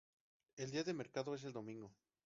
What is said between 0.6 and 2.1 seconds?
día de mercado es el domingo.